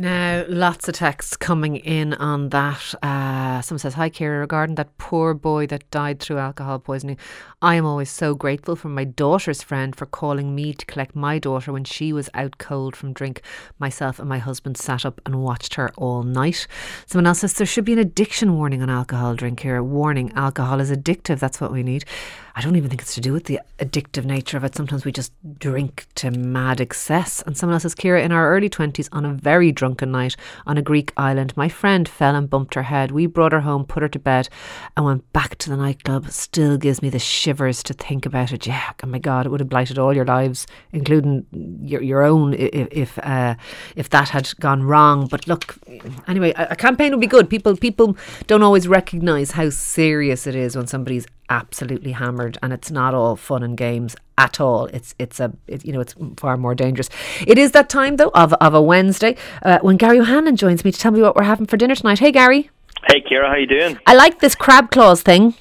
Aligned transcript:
No, 0.00 0.27
Lots 0.46 0.88
of 0.88 0.94
texts 0.94 1.36
coming 1.36 1.76
in 1.76 2.14
on 2.14 2.50
that. 2.50 2.94
Uh, 3.02 3.60
someone 3.62 3.78
says, 3.78 3.94
Hi, 3.94 4.08
Ciara, 4.08 4.40
regarding 4.40 4.76
that 4.76 4.96
poor 4.98 5.34
boy 5.34 5.66
that 5.68 5.90
died 5.90 6.20
through 6.20 6.38
alcohol 6.38 6.78
poisoning. 6.78 7.16
I 7.60 7.74
am 7.74 7.86
always 7.86 8.10
so 8.10 8.34
grateful 8.34 8.76
for 8.76 8.88
my 8.88 9.04
daughter's 9.04 9.62
friend 9.62 9.96
for 9.96 10.06
calling 10.06 10.54
me 10.54 10.74
to 10.74 10.86
collect 10.86 11.16
my 11.16 11.38
daughter 11.38 11.72
when 11.72 11.84
she 11.84 12.12
was 12.12 12.30
out 12.34 12.58
cold 12.58 12.94
from 12.94 13.12
drink. 13.12 13.42
Myself 13.78 14.18
and 14.18 14.28
my 14.28 14.38
husband 14.38 14.76
sat 14.76 15.04
up 15.06 15.20
and 15.26 15.42
watched 15.42 15.74
her 15.74 15.90
all 15.96 16.22
night. 16.22 16.66
Someone 17.06 17.26
else 17.26 17.40
says, 17.40 17.54
There 17.54 17.66
should 17.66 17.86
be 17.86 17.94
an 17.94 17.98
addiction 17.98 18.54
warning 18.54 18.82
on 18.82 18.90
alcohol 18.90 19.34
drink 19.34 19.60
here. 19.60 19.82
Warning, 19.82 20.32
alcohol 20.34 20.78
is 20.80 20.92
addictive. 20.92 21.40
That's 21.40 21.60
what 21.60 21.72
we 21.72 21.82
need. 21.82 22.04
I 22.54 22.60
don't 22.60 22.74
even 22.74 22.90
think 22.90 23.02
it's 23.02 23.14
to 23.14 23.20
do 23.20 23.32
with 23.32 23.44
the 23.44 23.60
addictive 23.78 24.24
nature 24.24 24.56
of 24.56 24.64
it. 24.64 24.74
Sometimes 24.74 25.04
we 25.04 25.12
just 25.12 25.32
drink 25.60 26.06
to 26.16 26.32
mad 26.32 26.80
excess. 26.80 27.40
And 27.42 27.56
someone 27.56 27.74
else 27.74 27.84
says, 27.84 27.94
Ciara, 27.94 28.22
in 28.22 28.32
our 28.32 28.50
early 28.52 28.68
20s, 28.68 29.08
on 29.12 29.24
a 29.24 29.32
very 29.32 29.70
drunken 29.70 30.10
night 30.10 30.27
on 30.66 30.78
a 30.78 30.82
Greek 30.82 31.12
island, 31.16 31.56
my 31.56 31.68
friend 31.68 32.08
fell 32.08 32.34
and 32.34 32.50
bumped 32.50 32.74
her 32.74 32.84
head. 32.84 33.10
We 33.10 33.26
brought 33.26 33.52
her 33.52 33.60
home, 33.60 33.84
put 33.84 34.02
her 34.02 34.08
to 34.08 34.18
bed, 34.18 34.48
and 34.96 35.04
went 35.04 35.32
back 35.32 35.56
to 35.58 35.70
the 35.70 35.76
nightclub. 35.76 36.30
Still 36.30 36.76
gives 36.76 37.02
me 37.02 37.10
the 37.10 37.18
shivers 37.18 37.82
to 37.84 37.94
think 37.94 38.26
about 38.26 38.52
it. 38.52 38.66
Yeah, 38.66 38.92
oh 39.02 39.06
my 39.06 39.18
God, 39.18 39.46
it 39.46 39.48
would 39.50 39.60
have 39.60 39.68
blighted 39.68 39.98
all 39.98 40.14
your 40.14 40.24
lives, 40.24 40.66
including 40.92 41.46
your, 41.82 42.02
your 42.02 42.22
own, 42.22 42.54
if 42.54 43.08
if, 43.08 43.18
uh, 43.20 43.54
if 43.96 44.10
that 44.10 44.28
had 44.30 44.50
gone 44.60 44.82
wrong. 44.82 45.26
But 45.26 45.46
look, 45.46 45.78
anyway, 46.26 46.52
a, 46.56 46.68
a 46.70 46.76
campaign 46.76 47.12
would 47.12 47.20
be 47.20 47.26
good. 47.26 47.48
People, 47.48 47.76
people 47.76 48.16
don't 48.46 48.62
always 48.62 48.88
recognise 48.88 49.52
how 49.52 49.70
serious 49.70 50.46
it 50.46 50.54
is 50.54 50.76
when 50.76 50.86
somebody's 50.86 51.26
absolutely 51.50 52.12
hammered 52.12 52.58
and 52.62 52.72
it's 52.72 52.90
not 52.90 53.14
all 53.14 53.36
fun 53.36 53.62
and 53.62 53.76
games 53.76 54.14
at 54.36 54.60
all 54.60 54.86
it's 54.86 55.14
it's 55.18 55.40
a 55.40 55.52
it, 55.66 55.84
you 55.84 55.92
know 55.92 56.00
it's 56.00 56.14
far 56.36 56.56
more 56.56 56.74
dangerous 56.74 57.08
it 57.46 57.58
is 57.58 57.72
that 57.72 57.88
time 57.88 58.16
though 58.16 58.30
of, 58.34 58.52
of 58.54 58.74
a 58.74 58.82
wednesday 58.82 59.34
uh, 59.62 59.78
when 59.80 59.96
gary 59.96 60.20
o'hanlon 60.20 60.56
joins 60.56 60.84
me 60.84 60.92
to 60.92 60.98
tell 60.98 61.10
me 61.12 61.20
what 61.20 61.34
we're 61.34 61.42
having 61.42 61.66
for 61.66 61.76
dinner 61.76 61.94
tonight 61.94 62.18
hey 62.18 62.32
gary 62.32 62.70
Hey, 63.06 63.22
Ciara 63.28 63.48
how 63.48 63.56
you 63.56 63.66
doing? 63.66 63.98
i 64.06 64.14
like 64.14 64.40
this 64.40 64.54
crab 64.54 64.90
claws 64.90 65.22
thing 65.22 65.54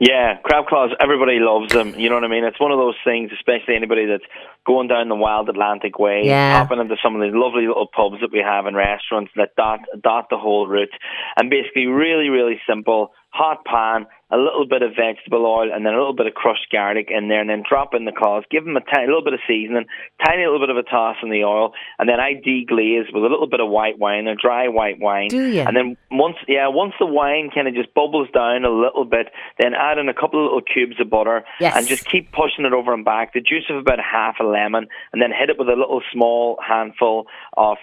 Yeah, 0.00 0.38
crab 0.44 0.66
claws. 0.66 0.90
Everybody 1.00 1.38
loves 1.40 1.72
them. 1.72 1.94
You 1.98 2.08
know 2.08 2.14
what 2.14 2.24
I 2.24 2.28
mean? 2.28 2.44
It's 2.44 2.60
one 2.60 2.70
of 2.70 2.78
those 2.78 2.94
things, 3.04 3.30
especially 3.34 3.74
anybody 3.74 4.06
that's 4.06 4.24
going 4.64 4.86
down 4.88 5.08
the 5.08 5.16
wild 5.16 5.48
Atlantic 5.48 5.98
way, 5.98 6.22
Yeah. 6.24 6.62
popping 6.62 6.78
into 6.80 6.96
some 7.02 7.16
of 7.16 7.20
these 7.20 7.34
lovely 7.34 7.66
little 7.66 7.88
pubs 7.94 8.20
that 8.20 8.30
we 8.32 8.38
have 8.38 8.66
and 8.66 8.76
restaurants 8.76 9.32
that 9.36 9.50
dot 9.56 9.80
dot 10.00 10.26
the 10.30 10.38
whole 10.38 10.68
route, 10.68 10.94
and 11.36 11.50
basically 11.50 11.86
really, 11.86 12.28
really 12.28 12.60
simple. 12.66 13.10
Hot 13.38 13.64
pan, 13.64 14.06
a 14.32 14.36
little 14.36 14.66
bit 14.68 14.82
of 14.82 14.96
vegetable 14.98 15.46
oil, 15.46 15.70
and 15.72 15.86
then 15.86 15.94
a 15.94 15.96
little 15.96 16.12
bit 16.12 16.26
of 16.26 16.34
crushed 16.34 16.66
garlic 16.72 17.06
in 17.08 17.28
there, 17.28 17.40
and 17.40 17.48
then 17.48 17.62
drop 17.62 17.94
in 17.94 18.04
the 18.04 18.10
claws. 18.10 18.42
Give 18.50 18.64
them 18.64 18.76
a 18.76 18.80
tiny 18.80 19.06
little 19.06 19.22
bit 19.22 19.32
of 19.32 19.38
seasoning, 19.46 19.86
tiny 20.26 20.42
little 20.44 20.58
bit 20.58 20.70
of 20.70 20.76
a 20.76 20.82
toss 20.82 21.14
in 21.22 21.30
the 21.30 21.44
oil, 21.44 21.72
and 22.00 22.08
then 22.08 22.18
I 22.18 22.34
deglaze 22.34 23.14
with 23.14 23.22
a 23.22 23.28
little 23.30 23.46
bit 23.46 23.60
of 23.60 23.70
white 23.70 23.96
wine, 23.96 24.26
a 24.26 24.34
dry 24.34 24.66
white 24.66 24.98
wine. 24.98 25.28
Do 25.28 25.46
ya? 25.46 25.66
And 25.68 25.76
then 25.76 25.96
once, 26.10 26.34
yeah, 26.48 26.66
once 26.66 26.94
the 26.98 27.06
wine 27.06 27.50
kind 27.54 27.68
of 27.68 27.74
just 27.74 27.94
bubbles 27.94 28.26
down 28.34 28.64
a 28.64 28.70
little 28.70 29.04
bit, 29.04 29.28
then 29.60 29.72
add 29.72 29.98
in 29.98 30.08
a 30.08 30.14
couple 30.14 30.40
of 30.40 30.44
little 30.50 30.62
cubes 30.62 30.98
of 31.00 31.08
butter, 31.08 31.44
Yes. 31.60 31.76
and 31.76 31.86
just 31.86 32.04
keep 32.10 32.32
pushing 32.32 32.64
it 32.64 32.72
over 32.72 32.92
and 32.92 33.04
back. 33.04 33.34
The 33.34 33.40
juice 33.40 33.70
of 33.70 33.76
about 33.76 34.00
half 34.00 34.40
a 34.40 34.44
lemon, 34.44 34.88
and 35.12 35.22
then 35.22 35.30
hit 35.30 35.48
it 35.48 35.58
with 35.60 35.68
a 35.68 35.78
little 35.78 36.02
small 36.12 36.58
handful 36.66 37.28
of. 37.56 37.78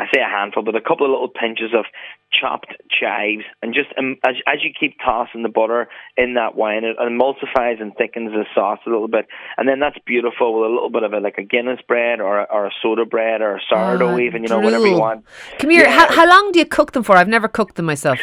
I 0.00 0.06
say 0.14 0.20
a 0.20 0.28
handful, 0.28 0.62
but 0.62 0.74
a 0.76 0.80
couple 0.80 1.06
of 1.06 1.10
little 1.12 1.28
pinches 1.28 1.72
of 1.74 1.84
chopped 2.32 2.72
chives, 2.90 3.42
and 3.60 3.74
just 3.74 3.88
um, 3.98 4.16
as 4.24 4.36
as 4.46 4.58
you 4.62 4.70
keep 4.78 4.96
tossing 5.04 5.42
the 5.42 5.48
butter 5.48 5.88
in 6.16 6.34
that 6.34 6.54
wine, 6.54 6.84
it 6.84 6.96
emulsifies 6.98 7.80
and 7.82 7.92
thickens 7.96 8.30
the 8.32 8.44
sauce 8.54 8.78
a 8.86 8.90
little 8.90 9.08
bit, 9.08 9.26
and 9.56 9.68
then 9.68 9.80
that's 9.80 9.98
beautiful 10.06 10.60
with 10.60 10.70
a 10.70 10.72
little 10.72 10.90
bit 10.90 11.02
of 11.02 11.12
a 11.12 11.18
like 11.18 11.38
a 11.38 11.42
Guinness 11.42 11.80
bread 11.86 12.20
or 12.20 12.40
a, 12.40 12.44
or 12.50 12.66
a 12.66 12.70
soda 12.82 13.04
bread 13.04 13.40
or 13.42 13.56
a 13.56 13.60
sourdough, 13.68 14.14
Oh, 14.14 14.18
even 14.18 14.42
you 14.42 14.48
know 14.48 14.60
whatever 14.60 14.86
you 14.86 14.96
want. 14.98 15.24
come 15.58 15.70
here. 15.70 15.82
Yeah. 15.84 15.90
how, 15.90 16.12
how 16.12 16.28
long 16.28 16.52
do 16.52 16.58
you 16.60 16.64
cook 16.66 16.92
them 16.92 17.02
for? 17.02 17.16
I've 17.16 17.28
never 17.28 17.48
cooked 17.48 17.74
them 17.76 17.86
myself 17.86 18.18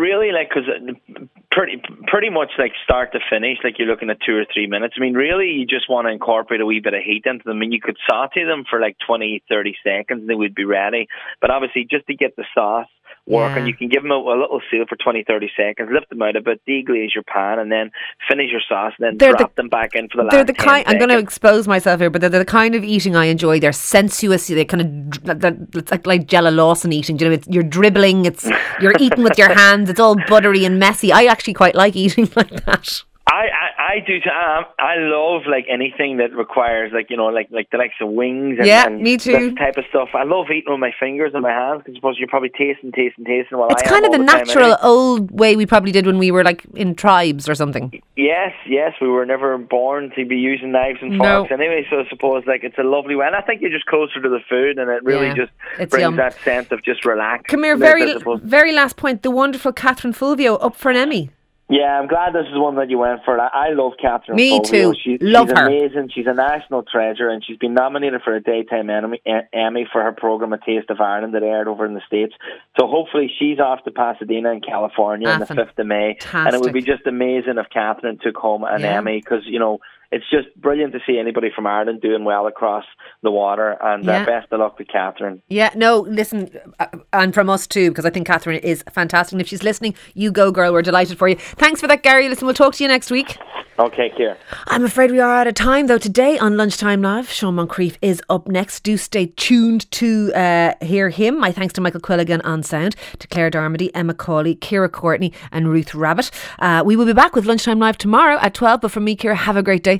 really, 0.00 0.32
like, 0.32 0.48
because 0.48 0.68
uh, 0.68 1.24
pretty, 1.50 1.82
pretty 2.06 2.30
much 2.30 2.50
like 2.58 2.72
start 2.82 3.12
to 3.12 3.20
finish, 3.30 3.58
like 3.62 3.78
you're 3.78 3.88
looking 3.88 4.10
at 4.10 4.18
two 4.24 4.34
or 4.36 4.44
three 4.52 4.66
minutes. 4.66 4.94
I 4.96 5.00
mean, 5.00 5.14
really, 5.14 5.50
you 5.50 5.66
just 5.66 5.88
want 5.88 6.06
to 6.06 6.12
incorporate 6.12 6.60
a 6.60 6.66
wee 6.66 6.80
bit 6.80 6.94
of 6.94 7.02
heat 7.04 7.24
into 7.26 7.44
them. 7.44 7.58
Mean, 7.58 7.72
you 7.72 7.80
could 7.80 7.96
saute 8.08 8.44
them 8.44 8.64
for 8.68 8.80
like 8.80 8.96
20, 9.06 9.42
30 9.48 9.76
seconds 9.84 10.22
and 10.22 10.30
they 10.30 10.34
would 10.34 10.54
be 10.54 10.64
ready. 10.64 11.06
But 11.40 11.50
obviously, 11.50 11.86
just 11.88 12.06
to 12.06 12.14
get 12.14 12.36
the 12.36 12.44
sauce 12.54 12.88
working, 13.26 13.64
Yeah. 13.64 13.66
you 13.68 13.74
can 13.74 13.88
give 13.88 14.02
them 14.02 14.10
a, 14.10 14.16
a 14.16 14.36
little 14.40 14.60
seal 14.70 14.84
for 14.88 14.96
20, 14.96 15.24
30 15.26 15.50
seconds, 15.56 15.88
lift 15.92 16.08
them 16.10 16.22
out 16.22 16.36
a 16.36 16.40
bit, 16.40 16.60
deglaze 16.68 17.14
your 17.14 17.22
pan, 17.24 17.58
and 17.58 17.70
then 17.70 17.90
finish 18.28 18.50
your 18.50 18.60
sauce, 18.68 18.92
and 18.98 19.06
then 19.06 19.18
They're 19.18 19.32
the- 19.32 19.38
drop 19.38 19.54
them 19.54 19.68
back 19.68 19.94
in 19.94 20.08
for 20.08 20.18
the 20.18 20.22
last 20.24 20.32
they're 20.32 20.44
the 20.44 20.52
10 20.52 20.66
kind 20.66 20.84
i'm 20.88 20.98
going 20.98 21.10
to 21.10 21.18
expose 21.18 21.68
myself 21.68 22.00
here 22.00 22.10
but 22.10 22.20
they're 22.20 22.30
the 22.30 22.44
kind 22.44 22.74
of 22.74 22.82
eating 22.84 23.16
i 23.16 23.26
enjoy. 23.26 23.60
They're 23.60 23.72
sensuous 23.72 24.46
they 24.48 24.64
kind 24.64 25.14
of 25.20 25.76
it's 25.76 25.90
like 25.90 26.06
like 26.06 26.26
Nigella 26.26 26.54
Lawson 26.54 26.92
eating 26.92 27.16
do 27.16 27.24
you 27.24 27.30
know 27.30 27.34
it's, 27.34 27.48
you're 27.48 27.62
dribbling 27.62 28.24
it's 28.26 28.48
you're 28.80 28.94
eating 28.98 29.22
with 29.22 29.38
your 29.38 29.52
hands 29.62 29.88
it's 29.90 30.00
all 30.00 30.16
buttery 30.28 30.64
and 30.64 30.78
messy. 30.78 31.12
I 31.12 31.24
actually 31.24 31.54
quite 31.54 31.74
like 31.74 31.94
eating 31.96 32.28
like 32.36 32.64
that. 32.66 33.02
I, 33.26 33.46
I, 33.46 33.69
I 33.90 33.98
do. 34.06 34.20
Too. 34.20 34.30
Um, 34.30 34.64
I 34.78 34.94
love 34.98 35.42
like 35.50 35.66
anything 35.68 36.18
that 36.18 36.32
requires 36.32 36.92
like 36.94 37.08
you 37.10 37.16
know 37.16 37.26
like 37.26 37.48
like 37.50 37.68
the 37.70 37.78
likes 37.78 37.94
of 38.00 38.08
wings. 38.10 38.56
And, 38.58 38.66
Yeah, 38.66 38.86
and 38.86 39.02
me 39.02 39.16
too. 39.16 39.32
This 39.50 39.54
type 39.58 39.76
of 39.76 39.84
stuff. 39.90 40.10
I 40.14 40.24
love 40.24 40.46
eating 40.50 40.70
with 40.72 40.78
my 40.80 40.92
fingers 40.98 41.32
and 41.34 41.42
my 41.42 41.50
hands 41.50 41.82
because 41.82 41.96
suppose 41.96 42.16
you're 42.18 42.28
probably 42.28 42.50
tasting, 42.50 42.92
tasting, 42.92 43.24
tasting. 43.24 43.58
While 43.58 43.68
it's 43.70 43.82
I 43.82 43.86
kind 43.86 44.04
of 44.04 44.12
all 44.12 44.18
the 44.18 44.24
natural 44.24 44.76
old 44.82 45.30
way 45.30 45.56
we 45.56 45.66
probably 45.66 45.92
did 45.92 46.06
when 46.06 46.18
we 46.18 46.30
were 46.30 46.44
like 46.44 46.64
in 46.74 46.94
tribes 46.94 47.48
or 47.48 47.54
something 47.54 48.00
Yes, 48.16 48.52
yes, 48.68 48.92
we 49.00 49.08
were 49.08 49.26
never 49.26 49.56
born 49.58 50.12
to 50.16 50.24
be 50.24 50.36
using 50.36 50.72
knives 50.72 50.98
and 51.02 51.16
forks 51.18 51.50
No. 51.50 51.56
anyway. 51.56 51.86
So 51.90 52.00
I 52.00 52.08
suppose 52.08 52.44
like 52.46 52.62
it's 52.64 52.78
a 52.78 52.82
lovely 52.82 53.16
way, 53.16 53.26
and 53.26 53.34
I 53.34 53.40
think 53.40 53.60
you're 53.60 53.70
just 53.70 53.86
closer 53.86 54.20
to 54.20 54.28
the 54.28 54.40
food, 54.48 54.78
and 54.78 54.90
it 54.90 55.02
really 55.02 55.28
Yeah, 55.28 55.34
just 55.34 55.52
brings 55.90 56.02
yum. 56.02 56.16
that 56.16 56.34
sense 56.44 56.70
of 56.70 56.82
just 56.84 57.04
relax. 57.04 57.44
come 57.48 57.64
here 57.64 57.76
very 57.76 58.14
very 58.44 58.72
last 58.72 58.96
point 58.96 59.22
the 59.22 59.30
wonderful 59.30 59.72
Catherine 59.72 60.12
Fulvio 60.12 60.58
up 60.62 60.76
for 60.76 60.90
an 60.90 60.96
Emmy 60.96 61.30
Yeah, 61.70 61.98
I'm 62.00 62.08
glad 62.08 62.32
this 62.34 62.46
is 62.50 62.58
one 62.58 62.74
that 62.76 62.90
you 62.90 62.98
went 62.98 63.20
for. 63.24 63.40
I, 63.40 63.68
I 63.68 63.68
love 63.70 63.92
Catherine. 64.00 64.36
Me 64.36 64.58
Fulvio. 64.58 64.64
too. 64.70 64.94
She, 65.02 65.18
Love 65.18 65.48
she's 65.48 65.56
her. 65.58 65.66
amazing. 65.66 66.10
She's 66.12 66.26
a 66.26 66.34
national 66.34 66.82
treasure, 66.82 67.28
and 67.28 67.44
she's 67.44 67.58
been 67.58 67.74
nominated 67.74 68.22
for 68.22 68.34
a 68.34 68.40
daytime 68.42 68.90
Emmy, 68.90 69.22
Emmy 69.52 69.86
for 69.92 70.02
her 70.02 70.12
program, 70.12 70.52
A 70.52 70.58
Taste 70.58 70.90
of 70.90 71.00
Ireland, 71.00 71.34
that 71.34 71.42
aired 71.44 71.68
over 71.68 71.86
in 71.86 71.94
the 71.94 72.02
states. 72.06 72.34
So 72.78 72.86
hopefully, 72.88 73.30
she's 73.38 73.60
off 73.60 73.84
to 73.84 73.92
Pasadena 73.92 74.50
in 74.50 74.60
California 74.60 75.28
on 75.28 75.40
the 75.40 75.46
fifth 75.46 75.78
of 75.78 75.86
May, 75.86 76.18
and 76.32 76.54
it 76.54 76.60
would 76.60 76.72
be 76.72 76.82
just 76.82 77.06
amazing 77.06 77.54
if 77.56 77.66
Catherine 77.72 78.18
took 78.20 78.36
home 78.36 78.64
an 78.64 78.80
Yeah. 78.80 78.98
Emmy 78.98 79.20
because 79.20 79.42
you 79.46 79.60
know. 79.60 79.78
It's 80.12 80.28
just 80.28 80.48
brilliant 80.60 80.92
to 80.94 80.98
see 81.06 81.18
anybody 81.18 81.50
from 81.54 81.66
Ireland 81.68 82.00
doing 82.00 82.24
well 82.24 82.46
across 82.48 82.84
the 83.22 83.30
water, 83.30 83.76
and 83.80 84.04
Yeah. 84.04 84.22
uh, 84.22 84.26
best 84.26 84.52
of 84.52 84.58
luck 84.60 84.76
to 84.78 84.84
Catherine. 84.84 85.40
Yeah, 85.48 85.70
no, 85.76 86.00
listen, 86.00 86.50
uh, 86.80 86.86
and 87.12 87.32
from 87.32 87.48
us 87.48 87.66
too, 87.66 87.90
because 87.90 88.04
I 88.04 88.10
think 88.10 88.26
Catherine 88.26 88.58
is 88.58 88.82
fantastic. 88.92 89.32
And 89.32 89.40
if 89.40 89.46
she's 89.48 89.62
listening, 89.62 89.94
you 90.14 90.32
go, 90.32 90.50
girl. 90.50 90.72
We're 90.72 90.82
delighted 90.82 91.16
for 91.16 91.28
you. 91.28 91.36
Thanks 91.36 91.80
for 91.80 91.86
that, 91.86 92.02
Gary. 92.02 92.28
Listen, 92.28 92.46
we'll 92.46 92.54
talk 92.54 92.74
to 92.74 92.84
you 92.84 92.88
next 92.88 93.10
week. 93.10 93.36
Okay, 93.78 94.10
Kier. 94.10 94.36
I'm 94.66 94.84
afraid 94.84 95.10
we 95.10 95.20
are 95.20 95.32
out 95.32 95.46
of 95.46 95.54
time, 95.54 95.86
though. 95.86 95.96
Today 95.96 96.36
on 96.38 96.54
Lunchtime 96.58 97.00
Live, 97.00 97.30
Sean 97.30 97.56
Moncrieff 97.56 97.96
is 98.02 98.20
up 98.28 98.46
next. 98.46 98.80
Do 98.82 98.98
stay 98.98 99.26
tuned 99.36 99.90
to 99.92 100.32
uh, 100.34 100.74
hear 100.82 101.08
him. 101.08 101.38
My 101.40 101.50
thanks 101.50 101.72
to 101.74 101.80
Michael 101.80 102.00
Quilligan 102.00 102.42
on 102.44 102.62
sound, 102.62 102.94
to 103.20 103.28
Claire 103.28 103.50
Darmody, 103.50 103.90
Emma 103.94 104.12
Cawley, 104.12 104.54
Kira 104.56 104.90
Courtney, 104.92 105.32
and 105.50 105.70
Ruth 105.70 105.94
Rabbit. 105.94 106.30
Uh, 106.58 106.82
we 106.84 106.94
will 106.94 107.06
be 107.06 107.14
back 107.14 107.34
with 107.34 107.46
Lunchtime 107.46 107.78
Live 107.78 107.96
tomorrow 107.96 108.38
at 108.42 108.52
12. 108.52 108.82
But 108.82 108.90
from 108.90 109.04
me, 109.04 109.16
Ciara, 109.16 109.36
have 109.36 109.56
a 109.56 109.62
great 109.62 109.82
day. 109.84 109.99